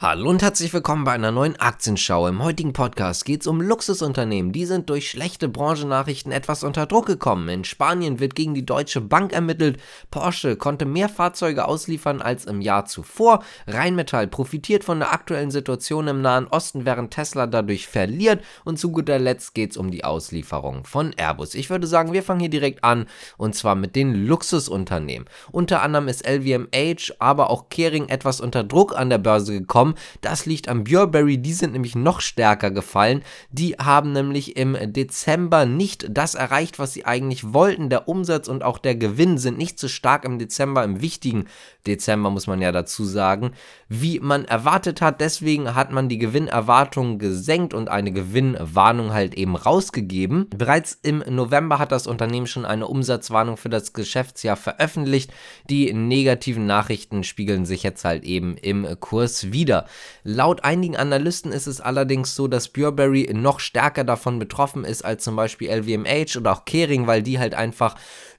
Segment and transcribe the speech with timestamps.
[0.00, 2.28] Hallo und herzlich willkommen bei einer neuen Aktienschau.
[2.28, 4.52] Im heutigen Podcast geht es um Luxusunternehmen.
[4.52, 7.48] Die sind durch schlechte Branchennachrichten etwas unter Druck gekommen.
[7.48, 9.80] In Spanien wird gegen die Deutsche Bank ermittelt.
[10.12, 13.42] Porsche konnte mehr Fahrzeuge ausliefern als im Jahr zuvor.
[13.66, 18.44] Rheinmetall profitiert von der aktuellen Situation im Nahen Osten, während Tesla dadurch verliert.
[18.64, 21.56] Und zu guter Letzt geht es um die Auslieferung von Airbus.
[21.56, 25.28] Ich würde sagen, wir fangen hier direkt an und zwar mit den Luxusunternehmen.
[25.50, 29.94] Unter anderem ist LVMH, aber auch Kering etwas unter Druck an der Börse gekommen bekommen.
[30.20, 33.22] Das liegt am Burberry, die sind nämlich noch stärker gefallen.
[33.50, 37.90] Die haben nämlich im Dezember nicht das erreicht, was sie eigentlich wollten.
[37.90, 41.46] Der Umsatz und auch der Gewinn sind nicht so stark im Dezember, im wichtigen
[41.86, 43.52] Dezember muss man ja dazu sagen,
[43.88, 45.20] wie man erwartet hat.
[45.20, 50.48] Deswegen hat man die Gewinnerwartungen gesenkt und eine Gewinnwarnung halt eben rausgegeben.
[50.50, 55.32] Bereits im November hat das Unternehmen schon eine Umsatzwarnung für das Geschäftsjahr veröffentlicht.
[55.70, 59.77] Die negativen Nachrichten spiegeln sich jetzt halt eben im Kurs wieder.
[60.24, 65.24] Laut einigen Analysten ist es allerdings so, dass Burberry noch stärker davon betroffen ist als
[65.24, 67.96] zum Beispiel LVMH oder auch Kering, weil die halt einfach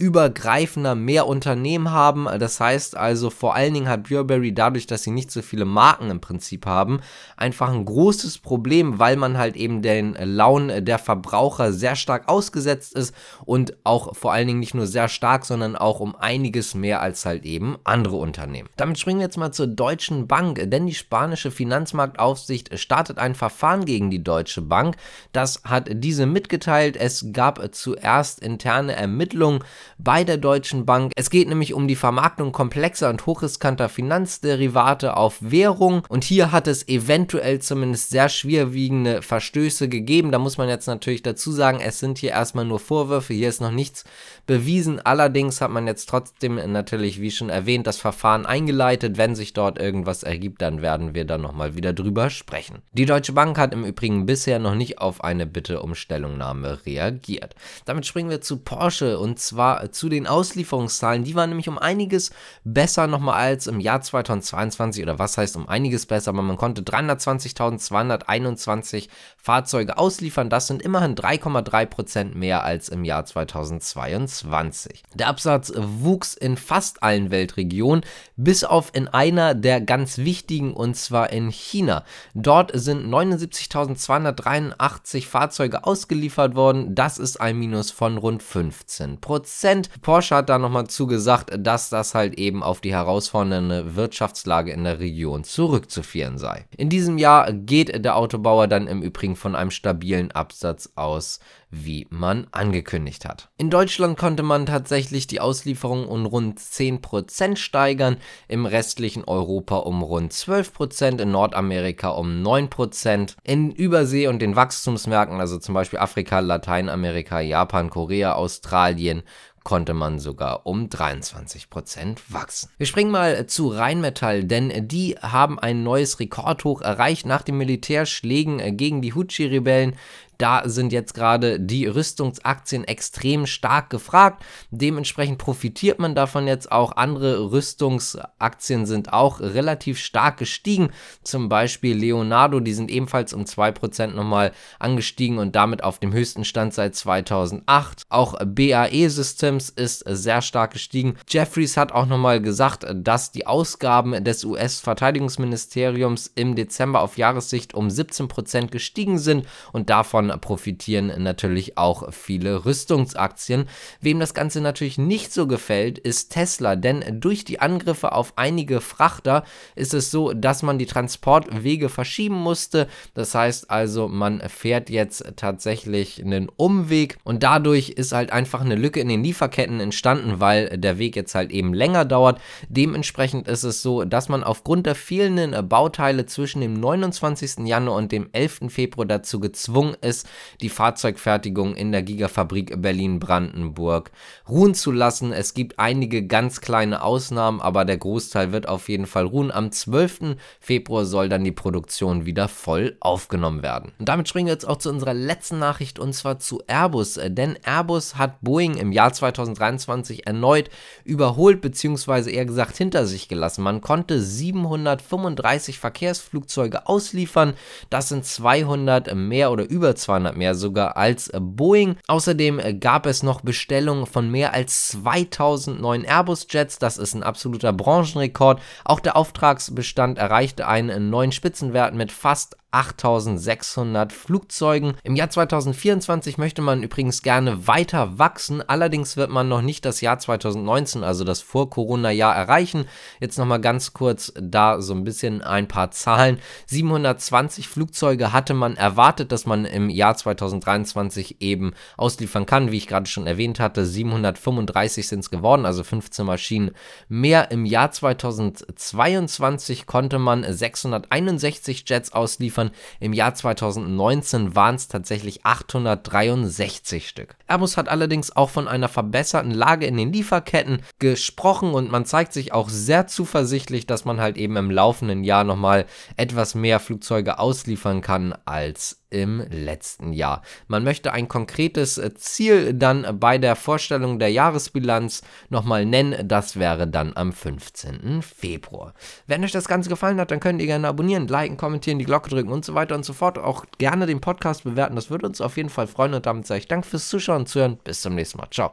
[0.00, 2.26] übergreifender mehr Unternehmen haben.
[2.38, 6.10] Das heißt also, vor allen Dingen hat Burberry dadurch, dass sie nicht so viele Marken
[6.10, 7.00] im Prinzip haben,
[7.36, 12.94] einfach ein großes Problem, weil man halt eben den Launen der Verbraucher sehr stark ausgesetzt
[12.94, 17.02] ist und auch vor allen Dingen nicht nur sehr stark, sondern auch um einiges mehr
[17.02, 18.70] als halt eben andere Unternehmen.
[18.78, 23.84] Damit springen wir jetzt mal zur Deutschen Bank, denn die spanische Finanzmarktaufsicht startet ein Verfahren
[23.84, 24.96] gegen die Deutsche Bank.
[25.32, 26.96] Das hat diese mitgeteilt.
[26.96, 29.62] Es gab zuerst interne Ermittlungen
[29.98, 31.12] bei der Deutschen Bank.
[31.16, 36.66] Es geht nämlich um die Vermarktung komplexer und hochriskanter Finanzderivate auf Währung und hier hat
[36.66, 40.32] es eventuell zumindest sehr schwerwiegende Verstöße gegeben.
[40.32, 43.60] Da muss man jetzt natürlich dazu sagen, es sind hier erstmal nur Vorwürfe, hier ist
[43.60, 44.04] noch nichts
[44.46, 45.00] bewiesen.
[45.00, 49.16] Allerdings hat man jetzt trotzdem natürlich, wie schon erwähnt, das Verfahren eingeleitet.
[49.16, 52.82] Wenn sich dort irgendwas ergibt, dann werden wir da nochmal wieder drüber sprechen.
[52.92, 57.54] Die Deutsche Bank hat im Übrigen bisher noch nicht auf eine Bitte um Stellungnahme reagiert.
[57.84, 61.24] Damit springen wir zu Porsche und zwar zu den Auslieferungszahlen.
[61.24, 62.30] Die waren nämlich um einiges
[62.64, 66.82] besser nochmal als im Jahr 2022 oder was heißt um einiges besser, aber man konnte
[66.82, 70.48] 320.221 Fahrzeuge ausliefern.
[70.50, 75.04] Das sind immerhin 3,3 Prozent mehr als im Jahr 2022.
[75.14, 78.04] Der Absatz wuchs in fast allen Weltregionen,
[78.36, 82.04] bis auf in einer der ganz wichtigen und zwar in China.
[82.34, 86.94] Dort sind 79.283 Fahrzeuge ausgeliefert worden.
[86.94, 89.69] Das ist ein Minus von rund 15 Prozent.
[89.70, 90.02] Prozent.
[90.02, 94.98] Porsche hat da nochmal zugesagt, dass das halt eben auf die herausfordernde Wirtschaftslage in der
[94.98, 96.66] Region zurückzuführen sei.
[96.76, 102.06] In diesem Jahr geht der Autobauer dann im Übrigen von einem stabilen Absatz aus, wie
[102.10, 103.48] man angekündigt hat.
[103.56, 108.16] In Deutschland konnte man tatsächlich die Auslieferung um rund 10% steigern,
[108.48, 115.38] im restlichen Europa um rund 12%, in Nordamerika um 9%, in Übersee und den Wachstumsmärkten,
[115.38, 119.22] also zum Beispiel Afrika, Lateinamerika, Japan, Korea, Australien,
[119.64, 122.70] konnte man sogar um 23% wachsen.
[122.78, 128.76] Wir springen mal zu Rheinmetall, denn die haben ein neues Rekordhoch erreicht nach den Militärschlägen
[128.76, 129.96] gegen die Hutschi-Rebellen.
[130.40, 134.42] Da sind jetzt gerade die Rüstungsaktien extrem stark gefragt.
[134.70, 136.92] Dementsprechend profitiert man davon jetzt auch.
[136.96, 140.92] Andere Rüstungsaktien sind auch relativ stark gestiegen.
[141.22, 146.46] Zum Beispiel Leonardo, die sind ebenfalls um 2% nochmal angestiegen und damit auf dem höchsten
[146.46, 148.04] Stand seit 2008.
[148.08, 149.10] Auch BAE
[149.58, 151.16] Systems ist sehr stark gestiegen.
[151.28, 157.88] Jeffries hat auch nochmal gesagt, dass die Ausgaben des US-Verteidigungsministeriums im Dezember auf Jahressicht um
[157.88, 163.66] 17% gestiegen sind und davon profitieren natürlich auch viele Rüstungsaktien.
[164.00, 168.80] Wem das Ganze natürlich nicht so gefällt, ist Tesla, denn durch die Angriffe auf einige
[168.80, 169.44] Frachter
[169.74, 172.86] ist es so, dass man die Transportwege verschieben musste.
[173.14, 178.74] Das heißt also, man fährt jetzt tatsächlich einen Umweg und dadurch ist halt einfach eine
[178.76, 182.40] Lücke in den Lieferketten entstanden, weil der Weg jetzt halt eben länger dauert.
[182.68, 187.66] Dementsprechend ist es so, dass man aufgrund der fehlenden Bauteile zwischen dem 29.
[187.66, 188.60] Januar und dem 11.
[188.68, 190.28] Februar dazu gezwungen ist,
[190.60, 194.10] die Fahrzeugfertigung in der Gigafabrik Berlin-Brandenburg
[194.48, 195.32] ruhen zu lassen.
[195.32, 199.50] Es gibt einige ganz kleine Ausnahmen, aber der Großteil wird auf jeden Fall ruhen.
[199.50, 200.36] Am 12.
[200.60, 203.92] Februar soll dann die Produktion wieder voll aufgenommen werden.
[203.98, 207.58] Und damit springen wir jetzt auch zu unserer letzten Nachricht und zwar zu Airbus, denn
[207.64, 210.70] Airbus hat Boeing im Jahr 2022 2023 erneut
[211.04, 212.30] überholt bzw.
[212.30, 213.62] eher gesagt hinter sich gelassen.
[213.62, 217.54] Man konnte 735 Verkehrsflugzeuge ausliefern.
[217.88, 221.96] Das sind 200 mehr oder über 200 mehr sogar als Boeing.
[222.06, 226.78] Außerdem gab es noch Bestellungen von mehr als 2000 neuen Airbus-Jets.
[226.78, 228.60] Das ist ein absoluter Branchenrekord.
[228.84, 234.94] Auch der Auftragsbestand erreichte einen neuen Spitzenwert mit fast 8600 Flugzeugen.
[235.02, 240.00] Im Jahr 2024 möchte man übrigens gerne weiter wachsen, allerdings wird man noch nicht das
[240.00, 242.86] Jahr 2019, also das Vor-Corona-Jahr erreichen.
[243.18, 246.38] Jetzt nochmal ganz kurz da so ein bisschen ein paar Zahlen.
[246.66, 252.70] 720 Flugzeuge hatte man erwartet, dass man im Jahr 2023 eben ausliefern kann.
[252.70, 256.70] Wie ich gerade schon erwähnt hatte, 735 sind es geworden, also 15 Maschinen
[257.08, 257.50] mehr.
[257.50, 262.70] Im Jahr 2022 konnte man 661 Jets ausliefern liefern.
[263.00, 267.36] Im Jahr 2019 waren es tatsächlich 863 Stück.
[267.46, 272.32] Airbus hat allerdings auch von einer verbesserten Lage in den Lieferketten gesprochen und man zeigt
[272.32, 275.86] sich auch sehr zuversichtlich, dass man halt eben im laufenden Jahr nochmal
[276.16, 280.42] etwas mehr Flugzeuge ausliefern kann als im letzten Jahr.
[280.68, 286.26] Man möchte ein konkretes äh, Ziel dann bei der Vorstellung der Jahresbilanz nochmal nennen.
[286.26, 288.22] Das wäre dann am 15.
[288.22, 288.94] Februar.
[289.26, 292.30] Wenn euch das Ganze gefallen hat, dann könnt ihr gerne abonnieren, liken, kommentieren, die Glocke
[292.30, 293.38] drücken und so weiter und so fort.
[293.38, 294.96] Auch gerne den Podcast bewerten.
[294.96, 296.14] Das würde uns auf jeden Fall freuen.
[296.14, 297.78] Und damit sage ich Danke fürs Zuschauen und Zuhören.
[297.82, 298.48] Bis zum nächsten Mal.
[298.50, 298.68] Ciao.